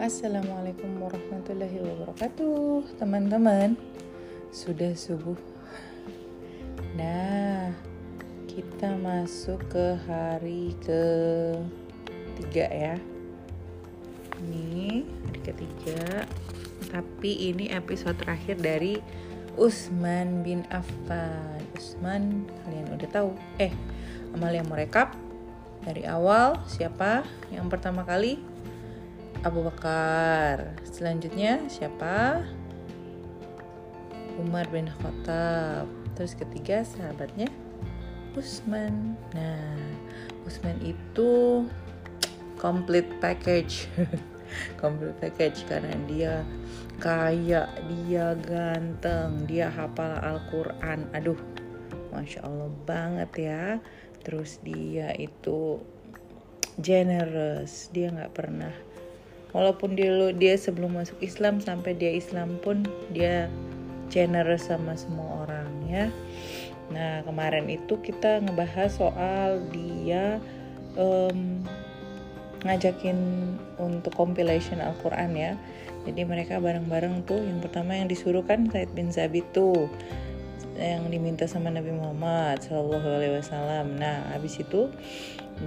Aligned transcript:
Assalamualaikum 0.00 0.96
warahmatullahi 0.96 1.76
wabarakatuh 1.76 2.96
Teman-teman. 2.96 3.76
Sudah 4.48 4.96
subuh. 4.96 5.36
Nah 6.96 7.76
Kita 8.48 8.96
masuk 8.96 9.60
ke 9.68 10.00
hari 10.08 10.72
ke 10.80 11.04
Tiga 12.32 12.64
ya. 12.72 12.96
Ini 14.40 15.04
hari 15.04 15.40
ketiga 15.44 16.24
Tapi 16.88 17.52
ini 17.52 17.68
episode 17.68 18.16
terakhir 18.24 18.56
dari 18.56 19.04
Usman 19.60 20.40
bin 20.40 20.64
Affan. 20.72 21.60
Usman 21.76 22.48
kalian 22.64 22.88
udah 22.96 23.08
tahu. 23.12 23.36
Eh 23.60 23.76
Amalia 24.32 24.64
mau 24.64 24.80
rekap 24.80 25.12
dari 25.84 26.08
awal 26.08 26.56
siapa 26.64 27.20
yang 27.52 27.68
pertama 27.68 28.00
kali 28.08 28.40
Abu 29.40 29.64
Bakar. 29.64 30.76
Selanjutnya 30.84 31.64
siapa? 31.72 32.44
Umar 34.36 34.68
bin 34.68 34.84
Khattab. 35.00 35.88
Terus 36.12 36.36
ketiga 36.36 36.84
sahabatnya 36.84 37.48
Usman. 38.36 39.16
Nah, 39.32 39.80
Usman 40.44 40.76
itu 40.84 41.64
complete 42.60 43.08
package. 43.24 43.88
complete 44.82 45.16
package 45.16 45.64
karena 45.64 45.96
dia 46.04 46.34
kaya, 47.00 47.64
dia 47.88 48.36
ganteng, 48.44 49.48
dia 49.48 49.72
hafal 49.72 50.20
Al-Qur'an. 50.20 51.08
Aduh, 51.16 51.40
Masya 52.12 52.44
Allah 52.44 52.68
banget 52.84 53.32
ya. 53.40 53.64
Terus 54.20 54.60
dia 54.60 55.16
itu 55.16 55.80
generous, 56.76 57.88
dia 57.88 58.12
nggak 58.12 58.36
pernah 58.36 58.89
walaupun 59.50 59.98
dia 59.98 60.10
dia 60.34 60.54
sebelum 60.54 60.98
masuk 60.98 61.18
Islam 61.22 61.58
sampai 61.58 61.94
dia 61.96 62.12
Islam 62.14 62.58
pun 62.62 62.86
dia 63.10 63.50
generous 64.10 64.66
sama 64.66 64.98
semua 64.98 65.46
orang 65.46 65.70
ya. 65.86 66.06
Nah 66.90 67.22
kemarin 67.22 67.70
itu 67.70 67.98
kita 68.02 68.42
ngebahas 68.42 68.90
soal 68.90 69.62
dia 69.70 70.42
um, 70.98 71.62
ngajakin 72.66 73.16
untuk 73.80 74.12
compilation 74.14 74.82
Al-Quran 74.82 75.32
ya. 75.38 75.52
Jadi 76.08 76.24
mereka 76.24 76.56
bareng-bareng 76.58 77.28
tuh 77.28 77.38
yang 77.38 77.60
pertama 77.60 77.92
yang 77.92 78.08
disuruh 78.08 78.40
kan 78.42 78.66
Said 78.72 78.88
bin 78.96 79.12
Zabit 79.12 79.44
tuh 79.52 79.86
yang 80.80 81.12
diminta 81.12 81.44
sama 81.44 81.68
Nabi 81.68 81.92
Muhammad 81.92 82.64
Shallallahu 82.64 83.04
Alaihi 83.04 83.36
Wasallam. 83.36 84.00
Nah, 84.00 84.32
habis 84.32 84.56
itu 84.56 84.88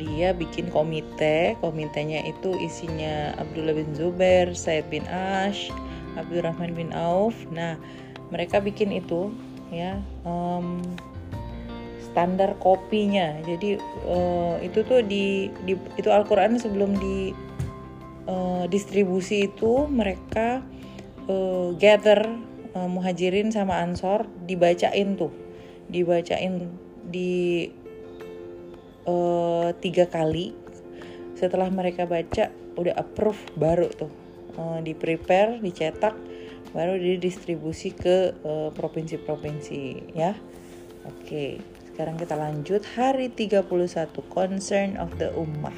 dia 0.01 0.33
bikin 0.33 0.73
komite, 0.73 1.53
komitenya 1.61 2.25
itu 2.25 2.57
isinya 2.57 3.37
Abdullah 3.37 3.77
bin 3.77 3.93
Zubair, 3.93 4.49
Said 4.57 4.89
bin 4.89 5.05
Ash, 5.05 5.69
Abdurrahman 6.17 6.73
bin 6.73 6.89
Auf. 6.97 7.37
Nah, 7.53 7.77
mereka 8.33 8.57
bikin 8.57 8.89
itu 8.89 9.29
ya 9.69 10.01
um, 10.25 10.81
standar 12.09 12.57
kopinya. 12.57 13.37
Jadi 13.45 13.77
uh, 14.09 14.57
itu 14.65 14.81
tuh 14.81 15.05
di, 15.05 15.53
di 15.65 15.77
itu 15.97 16.09
Al-Qur'an 16.09 16.57
sebelum 16.57 16.97
di 16.97 17.29
uh, 18.25 18.65
distribusi 18.65 19.45
itu 19.49 19.85
mereka 19.85 20.65
uh, 21.29 21.73
gather 21.77 22.25
uh, 22.73 22.89
muhajirin 22.89 23.53
sama 23.53 23.79
ansor 23.81 24.27
dibacain 24.45 25.15
tuh. 25.15 25.31
Dibacain 25.87 26.73
di 27.07 27.69
uh, 29.05 29.69
tiga 29.77 30.09
kali. 30.09 30.53
Setelah 31.37 31.69
mereka 31.69 32.05
baca 32.05 32.49
udah 32.77 32.95
approve 32.97 33.39
baru 33.57 33.89
tuh. 33.93 34.11
Uh, 34.53 34.77
di 34.85 34.93
prepare 34.93 35.57
dicetak 35.57 36.13
baru 36.77 36.97
didistribusi 36.97 37.93
ke 37.93 38.33
provinsi-provinsi 38.73 39.81
uh, 39.81 39.97
ya. 40.13 40.33
Oke 41.03 41.25
okay. 41.25 41.51
sekarang 41.93 42.17
kita 42.17 42.37
lanjut. 42.37 42.81
Hari 42.97 43.33
31 43.33 43.69
concern 44.29 44.97
of 44.97 45.13
the 45.17 45.29
ummah. 45.33 45.73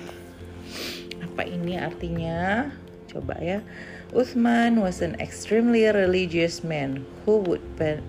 Apa 1.23 1.43
ini 1.43 1.75
artinya 1.75 2.71
coba 3.15 3.39
ya 3.39 3.63
Uthman 4.11 4.83
was 4.83 4.99
an 4.99 5.15
extremely 5.23 5.87
religious 5.87 6.63
man 6.63 7.03
who 7.23 7.39
would 7.47 7.63
spend, 7.75 8.03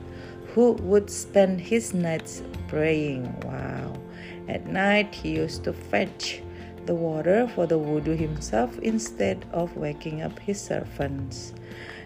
who 0.55 0.79
would 0.87 1.11
spend 1.11 1.59
his 1.59 1.95
nights 1.95 2.43
praying. 2.69 3.27
Wow. 3.43 3.95
At 4.47 4.67
night 4.71 5.11
he 5.11 5.35
used 5.35 5.65
to 5.67 5.73
fetch 5.73 6.43
the 6.87 6.95
water 6.95 7.51
for 7.51 7.67
the 7.67 7.79
wudu 7.79 8.15
himself 8.15 8.79
instead 8.79 9.43
of 9.51 9.75
waking 9.75 10.23
up 10.23 10.39
his 10.39 10.63
servants, 10.63 11.51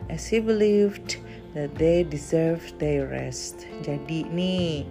as 0.08 0.24
he 0.24 0.40
believed 0.40 1.20
that 1.52 1.76
they 1.76 2.00
deserved 2.00 2.80
their 2.80 3.04
rest. 3.04 3.68
Jadi 3.84 4.24
nih, 4.32 4.88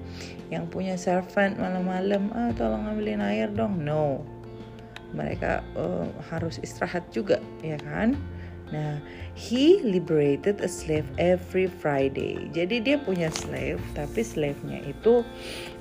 yang 0.53 0.69
punya 0.69 0.93
servant 0.93 1.57
malam-malam, 1.57 2.29
ah 2.37 2.53
tolong 2.53 2.85
ambilin 2.85 3.25
air 3.25 3.49
dong. 3.49 3.81
No, 3.81 4.21
mereka 5.11 5.65
uh, 5.73 6.07
harus 6.29 6.61
istirahat 6.61 7.09
juga, 7.09 7.41
ya 7.65 7.77
kan? 7.81 8.13
Nah, 8.69 9.01
he 9.33 9.81
liberated 9.81 10.61
a 10.61 10.69
slave 10.69 11.05
every 11.17 11.65
Friday. 11.65 12.49
Jadi 12.53 12.85
dia 12.85 13.01
punya 13.01 13.33
slave, 13.33 13.81
tapi 13.97 14.21
slave-nya 14.21 14.85
itu 14.85 15.25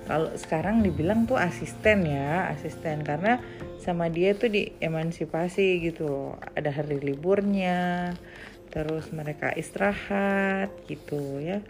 kalau 0.08 0.32
sekarang 0.40 0.80
dibilang 0.80 1.28
tuh 1.28 1.36
asisten 1.36 2.08
ya, 2.08 2.48
asisten 2.48 3.04
karena 3.04 3.36
sama 3.76 4.08
dia 4.08 4.32
tuh 4.32 4.48
diemansipasi 4.48 5.84
gitu. 5.84 6.32
Ada 6.56 6.72
hari 6.72 6.96
liburnya, 7.04 8.16
terus 8.72 9.12
mereka 9.12 9.52
istirahat 9.52 10.72
gitu 10.88 11.44
ya. 11.44 11.60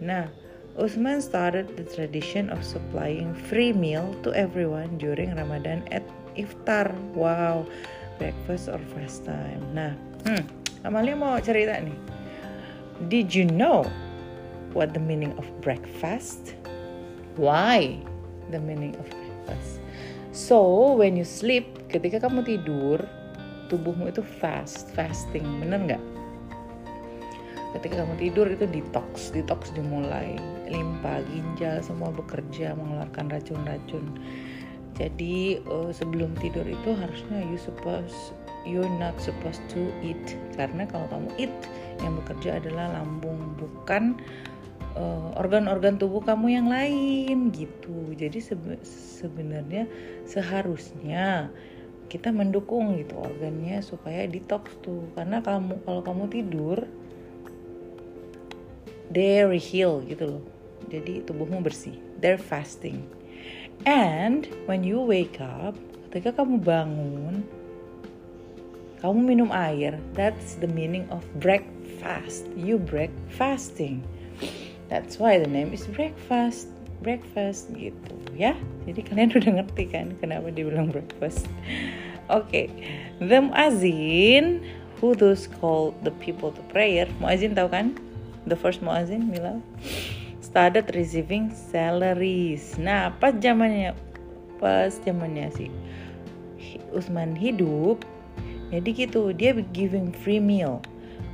Nah, 0.00 0.32
Usman 0.76 1.24
started 1.24 1.72
the 1.76 1.84
tradition 1.84 2.48
of 2.52 2.60
supplying 2.60 3.32
free 3.48 3.72
meal 3.72 4.12
to 4.20 4.32
everyone 4.32 4.96
during 4.96 5.32
Ramadan 5.36 5.84
at 5.88 6.04
iftar. 6.36 6.92
Wow, 7.16 7.64
breakfast 8.20 8.68
or 8.68 8.80
fast 8.94 9.24
time. 9.24 9.60
Nah, 9.72 9.92
Hmm, 10.26 10.42
Amalia 10.82 11.14
mau 11.14 11.38
cerita 11.38 11.78
nih. 11.78 11.94
Did 13.06 13.30
you 13.30 13.46
know 13.46 13.86
what 14.74 14.90
the 14.90 14.98
meaning 14.98 15.30
of 15.38 15.46
breakfast? 15.62 16.58
Why 17.38 18.02
the 18.50 18.58
meaning 18.58 18.98
of 18.98 19.06
breakfast? 19.06 19.78
So, 20.34 20.58
when 20.98 21.14
you 21.14 21.22
sleep, 21.22 21.86
ketika 21.94 22.26
kamu 22.26 22.42
tidur, 22.42 23.06
tubuhmu 23.70 24.10
itu 24.10 24.26
fast, 24.42 24.90
fasting, 24.98 25.46
bener 25.62 25.94
nggak? 25.94 26.02
Ketika 27.78 28.02
kamu 28.02 28.14
tidur 28.18 28.50
itu 28.50 28.66
detox, 28.66 29.30
detox 29.30 29.70
dimulai, 29.78 30.34
limpa, 30.66 31.22
ginjal 31.30 31.78
semua 31.86 32.10
bekerja 32.10 32.74
mengeluarkan 32.74 33.30
racun-racun. 33.30 34.18
Jadi 34.96 35.60
uh, 35.68 35.92
sebelum 35.92 36.32
tidur 36.40 36.64
itu 36.64 36.90
harusnya 36.96 37.44
you 37.44 37.60
suppose 37.60 38.32
you're 38.64 38.88
not 38.96 39.12
supposed 39.20 39.60
to 39.68 39.92
eat. 40.00 40.36
Karena 40.56 40.88
kalau 40.88 41.04
kamu 41.12 41.28
eat 41.36 41.54
yang 42.00 42.16
bekerja 42.24 42.56
adalah 42.64 42.96
lambung 42.96 43.36
bukan 43.60 44.16
uh, 44.96 45.36
organ-organ 45.36 46.00
tubuh 46.00 46.24
kamu 46.24 46.56
yang 46.56 46.68
lain 46.72 47.52
gitu. 47.52 48.16
Jadi 48.16 48.40
sebe 48.40 48.80
sebenarnya 49.20 49.84
seharusnya 50.24 51.52
kita 52.08 52.32
mendukung 52.32 52.96
gitu 52.96 53.20
organnya 53.20 53.84
supaya 53.84 54.24
detox 54.24 54.72
tuh. 54.80 55.04
Karena 55.12 55.44
kamu 55.44 55.84
kalau 55.84 56.00
kamu 56.00 56.24
tidur 56.32 56.88
they 59.12 59.44
heal 59.60 60.00
gitu 60.08 60.40
loh. 60.40 60.44
Jadi 60.88 61.20
tubuhmu 61.20 61.60
bersih. 61.60 62.00
They're 62.16 62.40
fasting 62.40 63.15
and 63.84 64.48
when 64.64 64.80
you 64.86 65.02
wake 65.02 65.42
up 65.42 65.76
ketika 66.08 66.32
kamu 66.32 66.62
bangun 66.64 67.44
kamu 69.04 69.36
minum 69.36 69.50
air, 69.52 70.00
that's 70.16 70.56
the 70.56 70.66
meaning 70.66 71.04
of 71.12 71.20
breakfast. 71.38 72.48
You 72.56 72.80
break 72.80 73.12
fasting. 73.28 74.00
That's 74.88 75.20
why 75.20 75.38
the 75.38 75.46
name 75.46 75.76
is 75.76 75.84
breakfast. 75.86 76.72
Breakfast 77.04 77.70
gitu 77.76 78.16
ya. 78.32 78.56
Jadi 78.88 79.04
kalian 79.04 79.30
udah 79.38 79.52
ngerti 79.60 79.84
kan 79.92 80.16
kenapa 80.16 80.48
dibilang 80.48 80.88
breakfast. 80.88 81.44
Oke, 82.32 82.50
okay. 82.50 82.66
the 83.22 83.38
muazin 83.38 84.64
who 84.98 85.12
those 85.14 85.46
call 85.46 85.92
the 86.02 86.10
people 86.18 86.50
to 86.50 86.62
prayer. 86.72 87.06
Muazin 87.20 87.52
tahu 87.52 87.68
kan? 87.68 87.94
The 88.48 88.56
first 88.56 88.80
muazin, 88.80 89.28
Mila 89.28 89.60
started 90.46 90.86
receiving 90.94 91.50
salaries. 91.50 92.78
Nah, 92.78 93.10
pas 93.18 93.34
zamannya 93.34 93.98
pas 94.62 94.94
zamannya 95.02 95.50
si 95.50 95.66
Usman 96.94 97.34
hidup, 97.34 98.06
jadi 98.70 98.88
gitu 98.94 99.34
dia 99.34 99.58
giving 99.74 100.14
free 100.14 100.38
meal 100.38 100.78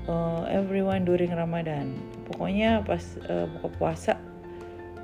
uh, 0.09 0.49
everyone 0.49 1.05
during 1.05 1.31
Ramadan. 1.31 1.93
Pokoknya 2.33 2.81
pas 2.89 3.05
uh, 3.29 3.45
buka 3.59 3.69
puasa 3.77 4.13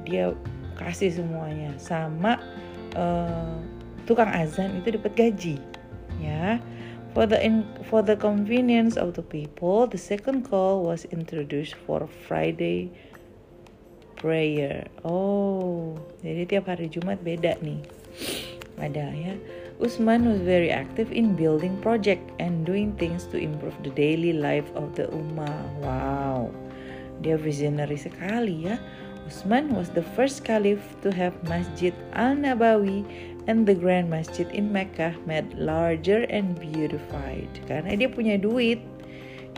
dia 0.09 0.33
kasih 0.81 1.21
semuanya. 1.21 1.77
Sama 1.77 2.41
uh, 2.97 3.61
tukang 4.09 4.33
azan 4.33 4.81
itu 4.81 4.97
dapat 4.97 5.13
gaji 5.13 5.57
ya. 6.19 6.57
For 7.17 7.25
the 7.25 7.41
in, 7.41 7.65
for 7.89 8.05
the 8.05 8.15
convenience 8.15 8.95
of 9.01 9.17
the 9.17 9.25
people, 9.25 9.89
the 9.89 9.99
second 9.99 10.45
call 10.45 10.85
was 10.85 11.09
introduced 11.09 11.75
for 11.89 12.05
Friday 12.07 12.93
prayer. 14.19 14.91
Oh, 15.07 15.95
jadi 16.21 16.45
tiap 16.45 16.69
hari 16.69 16.91
Jumat 16.91 17.23
beda 17.23 17.57
nih. 17.63 17.81
Ada 18.79 19.11
ya. 19.15 19.35
Usman 19.79 20.27
was 20.27 20.43
very 20.43 20.75
active 20.75 21.15
in 21.15 21.39
building 21.39 21.79
project 21.79 22.23
and 22.43 22.67
doing 22.67 22.91
things 22.99 23.31
to 23.31 23.39
improve 23.39 23.79
the 23.87 23.95
daily 23.95 24.35
life 24.35 24.67
of 24.75 24.91
the 24.99 25.07
ummah. 25.15 25.63
Wow. 25.79 26.51
Dia 27.23 27.39
visionary 27.39 27.95
sekali 27.95 28.67
ya. 28.67 28.75
Usman 29.31 29.71
was 29.75 29.91
the 29.95 30.03
first 30.19 30.43
caliph 30.43 30.83
to 31.07 31.15
have 31.15 31.37
Masjid 31.47 31.95
Al-Nabawi 32.19 33.07
and 33.47 33.71
the 33.71 33.75
Grand 33.75 34.11
Masjid 34.11 34.51
in 34.51 34.73
Mecca 34.73 35.15
made 35.31 35.47
larger 35.55 36.27
and 36.27 36.59
beautified. 36.59 37.51
Karena 37.71 37.95
dia 37.95 38.11
punya 38.11 38.35
duit. 38.35 38.83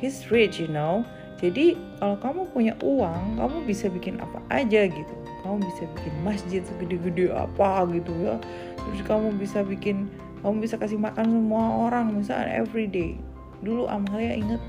He's 0.00 0.28
rich, 0.28 0.60
you 0.60 0.68
know. 0.68 1.04
Jadi 1.40 1.72
kalau 1.96 2.16
kamu 2.20 2.40
punya 2.52 2.74
uang, 2.84 3.40
kamu 3.40 3.56
bisa 3.64 3.88
bikin 3.88 4.20
apa 4.20 4.44
aja 4.52 4.84
gitu. 4.84 5.14
Kamu 5.40 5.64
bisa 5.64 5.88
bikin 5.96 6.14
masjid 6.20 6.60
segede-gede 6.60 7.32
apa 7.32 7.88
gitu 7.88 8.12
ya. 8.20 8.36
Terus 8.76 9.00
kamu 9.08 9.40
bisa 9.40 9.64
bikin, 9.64 10.12
kamu 10.44 10.60
bisa 10.60 10.76
kasih 10.76 11.00
makan 11.00 11.24
semua 11.32 11.88
orang 11.88 12.12
misalnya 12.12 12.60
every 12.60 12.84
day. 12.84 13.16
Dulu 13.64 13.88
Amalia 13.88 14.36
inget 14.36 14.60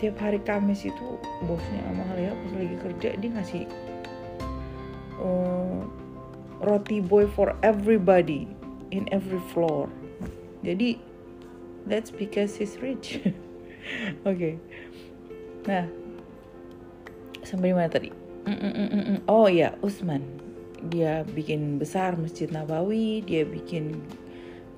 tiap 0.00 0.16
hari 0.20 0.40
Kamis 0.44 0.84
itu 0.84 1.20
bosnya 1.44 1.80
Amalia 1.88 2.32
pas 2.36 2.52
lagi 2.52 2.76
kerja 2.84 3.08
dia 3.16 3.30
ngasih 3.32 3.64
uh, 5.20 5.80
roti 6.60 7.00
boy 7.00 7.24
for 7.28 7.52
everybody 7.60 8.48
in 8.92 9.08
every 9.12 9.40
floor. 9.52 9.88
Jadi 10.64 11.00
that's 11.84 12.08
because 12.08 12.56
he's 12.56 12.80
rich. 12.80 13.20
Oke. 14.24 14.24
okay. 14.32 14.54
Nah, 15.66 15.86
sampai 17.42 17.74
mana 17.74 17.90
tadi? 17.90 18.14
Mm 18.46 18.58
-mm 18.58 18.88
-mm. 18.90 19.18
Oh 19.26 19.50
ya, 19.50 19.74
Usman. 19.82 20.22
Dia 20.86 21.26
bikin 21.26 21.82
besar 21.82 22.14
Masjid 22.14 22.46
Nabawi, 22.46 23.26
dia 23.26 23.42
bikin 23.42 23.98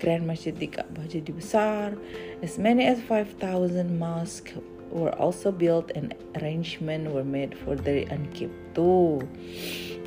Grand 0.01 0.25
Masjid 0.25 0.57
di 0.57 0.71
Ka'bah 0.71 1.05
jadi 1.05 1.29
besar. 1.35 1.93
As 2.41 2.57
many 2.57 2.89
as 2.89 3.03
5,000 3.05 4.01
mosques 4.01 4.57
were 4.89 5.13
also 5.21 5.53
built 5.53 5.93
and 5.93 6.17
arrangement 6.41 7.13
were 7.13 7.27
made 7.27 7.53
for 7.53 7.77
their 7.77 8.09
upkeep. 8.09 8.49
Tuh, 8.73 9.21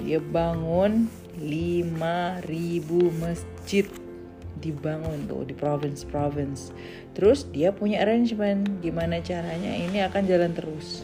dia 0.01 0.17
bangun 0.17 1.05
5000 1.37 2.41
masjid 3.21 3.85
dibangun 4.61 5.25
tuh 5.25 5.43
di 5.43 5.57
province-province. 5.57 6.69
Terus 7.17 7.49
dia 7.49 7.73
punya 7.73 8.05
arrangement 8.05 8.79
gimana 8.79 9.19
caranya 9.19 9.73
ini 9.73 10.05
akan 10.05 10.23
jalan 10.29 10.53
terus. 10.53 11.03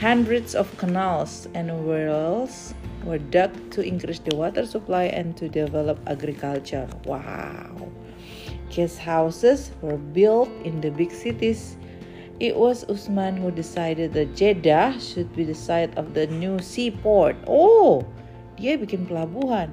Hundreds 0.00 0.56
of 0.56 0.64
canals 0.80 1.44
and 1.52 1.68
wells 1.84 2.72
were 3.04 3.20
dug 3.20 3.52
to 3.68 3.84
increase 3.84 4.24
the 4.24 4.32
water 4.32 4.64
supply 4.64 5.12
and 5.12 5.36
to 5.36 5.44
develop 5.44 6.00
agriculture. 6.08 6.88
Wow. 7.04 7.92
Guest 8.72 8.96
houses 8.96 9.76
were 9.84 10.00
built 10.00 10.48
in 10.64 10.80
the 10.80 10.88
big 10.88 11.12
cities. 11.12 11.76
It 12.40 12.56
was 12.56 12.88
Usman 12.88 13.36
who 13.36 13.52
decided 13.52 14.16
that 14.16 14.32
Jeddah 14.32 14.96
should 14.96 15.28
be 15.36 15.44
the 15.44 15.58
site 15.58 15.92
of 16.00 16.16
the 16.16 16.24
new 16.32 16.56
seaport. 16.64 17.36
Oh, 17.44 18.00
dia 18.56 18.80
bikin 18.80 19.04
pelabuhan 19.04 19.68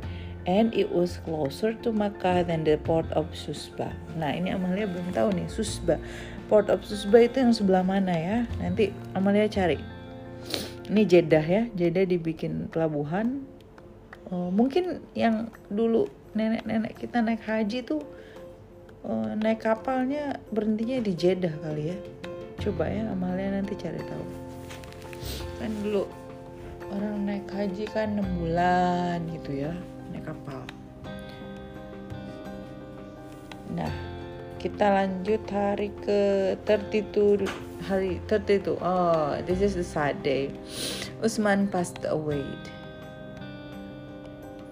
and 0.48 0.72
it 0.72 0.88
was 0.88 1.20
closer 1.28 1.76
to 1.84 1.92
Makkah 1.92 2.48
than 2.48 2.64
the 2.64 2.80
port 2.80 3.06
of 3.12 3.28
Susba. 3.36 3.92
Nah 4.16 4.32
ini 4.32 4.56
Amalia 4.56 4.88
belum 4.88 5.12
tahu 5.12 5.36
nih 5.36 5.52
Susba. 5.52 6.00
Port 6.48 6.72
of 6.72 6.88
Susba 6.88 7.28
itu 7.28 7.44
yang 7.44 7.52
sebelah 7.52 7.84
mana 7.84 8.16
ya? 8.16 8.38
Nanti 8.64 8.96
Amalia 9.12 9.52
cari. 9.52 9.76
Ini 10.88 11.04
Jeddah 11.04 11.44
ya, 11.44 11.68
Jeddah 11.76 12.08
dibikin 12.08 12.72
pelabuhan. 12.72 13.44
Oh, 14.32 14.48
mungkin 14.48 15.04
yang 15.12 15.52
dulu 15.68 16.08
nenek-nenek 16.32 16.96
kita 16.96 17.20
naik 17.20 17.44
haji 17.44 17.84
tuh 17.84 18.04
oh, 19.04 19.28
naik 19.36 19.68
kapalnya 19.68 20.40
berhentinya 20.56 21.04
di 21.04 21.12
Jeddah 21.12 21.52
kali 21.60 21.92
ya. 21.92 21.98
Coba 22.64 22.88
ya 22.88 23.12
Amalia 23.12 23.52
nanti 23.52 23.76
cari 23.76 24.00
tahu. 24.00 24.26
Kan 25.60 25.76
dulu 25.84 26.08
orang 26.88 27.28
naik 27.28 27.52
haji 27.52 27.84
kan 27.92 28.16
6 28.16 28.40
bulan 28.40 29.20
gitu 29.28 29.68
ya 29.68 29.76
naik 30.12 30.25
kapal. 30.27 30.62
Nah 33.74 33.94
kita 34.57 34.89
lanjut 34.89 35.44
hari 35.54 35.94
ke 36.01 36.54
32 36.65 37.45
hari 37.86 38.18
32 38.25 38.81
oh 38.81 39.38
this 39.45 39.62
is 39.62 39.77
the 39.77 39.86
sad 39.86 40.19
day. 40.25 40.50
Usman 41.21 41.69
passed 41.69 42.04
away. 42.06 42.45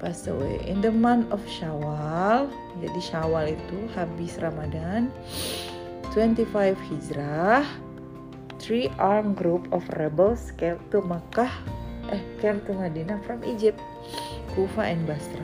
Passed 0.01 0.27
away. 0.27 0.61
In 0.67 0.81
the 0.81 0.91
month 0.91 1.29
of 1.31 1.41
Shawwal 1.47 2.51
jadi 2.83 2.99
Shawwal 2.99 3.55
itu 3.55 3.77
habis 3.95 4.35
Ramadan 4.41 5.13
25 6.11 6.75
Hijrah 6.75 7.63
three 8.65 8.89
armed 8.97 9.38
group 9.38 9.69
of 9.69 9.85
rebels 9.99 10.49
came 10.57 10.81
to 10.89 11.03
Makkah 11.05 11.51
eh, 12.09 12.21
came 12.41 12.61
to 12.65 12.73
Medina 12.73 13.21
from 13.25 13.43
Egypt, 13.45 13.79
Kufa 14.55 14.87
and 14.87 15.03
Basra. 15.03 15.43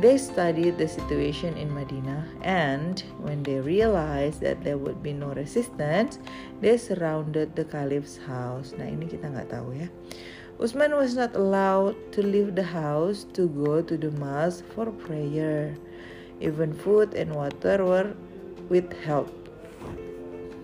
They 0.00 0.18
studied 0.18 0.74
the 0.80 0.88
situation 0.88 1.54
in 1.54 1.70
Medina 1.70 2.26
and 2.42 2.98
when 3.22 3.44
they 3.44 3.60
realized 3.60 4.40
that 4.40 4.64
there 4.64 4.76
would 4.76 5.04
be 5.04 5.12
no 5.12 5.30
resistance, 5.38 6.18
they 6.60 6.76
surrounded 6.80 7.54
the 7.54 7.62
caliph's 7.62 8.18
house. 8.18 8.74
Nah 8.74 8.90
ini 8.90 9.06
kita 9.06 9.30
nggak 9.30 9.54
tahu 9.54 9.78
ya. 9.78 9.86
Usman 10.58 10.98
was 10.98 11.14
not 11.14 11.34
allowed 11.38 11.94
to 12.10 12.26
leave 12.26 12.58
the 12.58 12.66
house 12.66 13.22
to 13.38 13.46
go 13.54 13.82
to 13.82 13.94
the 13.94 14.10
mosque 14.18 14.66
for 14.74 14.90
prayer. 14.90 15.78
Even 16.42 16.74
food 16.74 17.14
and 17.14 17.30
water 17.30 17.82
were 17.86 18.10
withheld. 18.66 19.30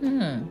Hmm. 0.03 0.49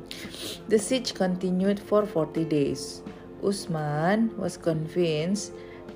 The 0.72 0.80
siege 0.80 1.16
continued 1.16 1.80
for 1.80 2.06
40 2.06 2.46
days. 2.46 3.02
Usman 3.44 4.32
was 4.38 4.56
convinced 4.56 5.52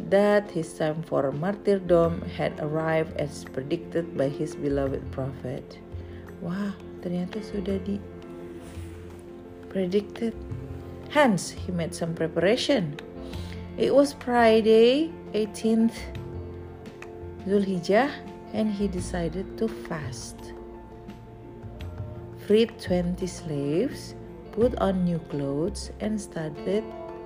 that 0.10 0.52
his 0.52 0.74
time 0.74 1.02
for 1.04 1.32
martyrdom 1.32 2.22
had 2.38 2.54
arrived 2.60 3.16
as 3.18 3.46
predicted 3.46 4.18
by 4.18 4.30
his 4.30 4.56
beloved 4.56 5.04
prophet. 5.12 5.80
Wah, 6.42 6.76
ternyata 7.02 7.40
sudah 7.42 7.80
di 7.82 8.00
predicted. 9.74 10.38
Hence, 11.10 11.54
he 11.54 11.74
made 11.74 11.94
some 11.94 12.14
preparation. 12.14 12.98
It 13.78 13.94
was 13.94 14.14
Friday, 14.14 15.10
18th 15.34 15.98
Zulhijjah, 17.50 18.10
and 18.54 18.70
he 18.70 18.88
decided 18.88 19.58
to 19.58 19.68
fast. 19.90 20.38
Freed 22.46 22.76
20 22.78 23.26
slaves, 23.26 24.16
put 24.52 24.76
on 24.78 25.06
new 25.06 25.20
clothes, 25.32 25.90
and 26.02 26.20
started 26.20 26.84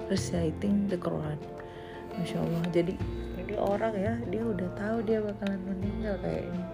reciting 0.08 0.88
the 0.88 0.96
Quran 0.96 1.42
Masya 2.18 2.38
Allah. 2.42 2.64
Jadi 2.74 2.94
ini 3.38 3.56
orang 3.58 3.94
ya 3.96 4.14
dia 4.28 4.44
udah 4.44 4.70
tahu 4.76 4.98
dia 5.06 5.22
bakalan 5.22 5.62
meninggal 5.66 6.18
kayaknya. 6.20 6.66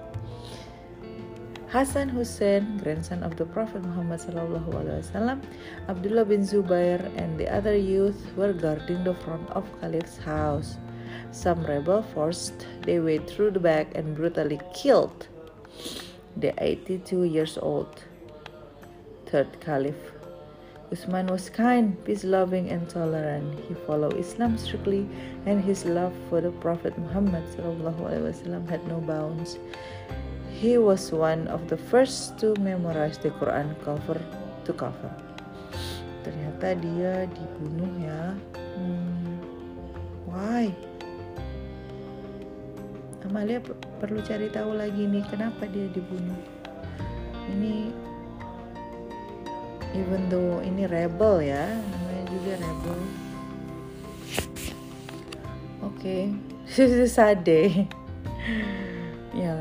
Hasan 1.74 2.06
Hussein, 2.06 2.78
grandson 2.86 3.26
of 3.26 3.34
the 3.34 3.50
Prophet 3.50 3.82
Muhammad 3.82 4.22
Wasallam, 4.22 5.42
Abdullah 5.90 6.24
bin 6.24 6.46
Zubair, 6.46 7.02
and 7.18 7.34
the 7.42 7.50
other 7.50 7.74
youth 7.74 8.30
were 8.38 8.54
guarding 8.54 9.02
the 9.02 9.18
front 9.26 9.50
of 9.58 9.66
Caliph's 9.82 10.22
house. 10.22 10.78
Some 11.34 11.66
rebel 11.66 12.06
forced 12.14 12.70
their 12.86 13.02
way 13.02 13.18
through 13.18 13.58
the 13.58 13.60
back 13.60 13.90
and 13.98 14.14
brutally 14.14 14.62
killed 14.78 15.26
the 16.38 16.54
82 16.62 17.24
years 17.26 17.58
old 17.58 18.06
third 19.26 19.50
caliph 19.60 20.14
Usman 20.94 21.26
was 21.26 21.50
kind, 21.50 21.98
peace 22.06 22.22
loving, 22.22 22.70
and 22.70 22.86
tolerant. 22.86 23.58
He 23.66 23.74
followed 23.90 24.14
Islam 24.14 24.62
strictly, 24.62 25.10
and 25.50 25.58
his 25.58 25.90
love 25.90 26.14
for 26.30 26.38
the 26.38 26.54
Prophet 26.62 26.94
Muhammad 27.02 27.42
wasallam 27.58 28.70
had 28.70 28.86
no 28.86 29.02
bounds. 29.02 29.58
He 30.54 30.78
was 30.78 31.10
one 31.10 31.50
of 31.50 31.66
the 31.66 31.82
first 31.90 32.38
to 32.46 32.54
memorize 32.62 33.18
the 33.18 33.34
Quran 33.42 33.74
cover 33.82 34.22
to 34.70 34.72
cover. 34.78 35.10
Ternyata 36.22 36.78
dia 36.78 37.26
dibunuh 37.26 37.94
ya. 38.06 38.38
Hmm, 38.78 39.42
why? 40.30 40.70
Amalia 43.26 43.66
perlu 43.98 44.22
cari 44.22 44.54
tahu 44.54 44.78
lagi 44.78 45.10
nih 45.10 45.26
kenapa 45.26 45.66
dia 45.74 45.90
dibunuh. 45.90 46.38
Ini 47.50 47.90
even 49.94 50.26
though 50.28 50.58
ini 50.66 50.90
rebel 50.90 51.38
ya 51.42 51.70
namanya 51.70 52.24
juga 52.30 52.52
rebel. 52.58 53.00
Oke 55.86 56.34
okay. 56.74 57.06
sade 57.06 57.86
ya. 59.38 59.56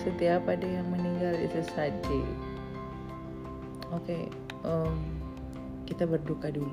Setiap 0.00 0.48
ada 0.48 0.64
yang 0.64 0.88
meninggal 0.88 1.36
itu 1.36 1.60
sedih 1.68 2.28
oke 3.92 4.04
okay, 4.04 4.22
um, 4.64 4.96
kita 5.84 6.08
berduka 6.08 6.48
dulu. 6.48 6.72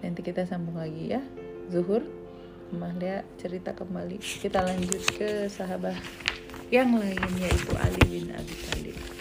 Nanti 0.00 0.20
kita 0.24 0.48
sambung 0.48 0.80
lagi 0.80 1.12
ya 1.12 1.22
zuhur. 1.68 2.04
Mahlia 2.68 3.24
cerita 3.40 3.72
kembali. 3.72 4.20
Kita 4.20 4.60
lanjut 4.60 5.00
ke 5.16 5.48
sahabat 5.48 5.96
yang 6.68 7.00
lain 7.00 7.16
yaitu 7.40 7.72
Ali 7.80 8.04
bin 8.04 8.28
Abi 8.28 8.54
Thalib 8.68 9.17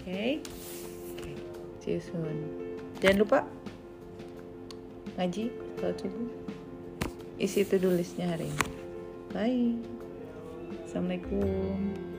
okay? 0.00 0.40
okay. 1.14 1.34
see 1.84 1.92
you 1.96 2.02
soon 2.02 2.36
jangan 3.04 3.16
lupa 3.24 3.38
ngaji 5.20 5.52
kalau 5.76 5.92
isi 7.40 7.64
to 7.64 7.76
do 7.76 7.92
listnya 7.92 8.32
hari 8.32 8.48
ini 8.48 8.66
bye 9.32 9.64
assalamualaikum 10.88 12.09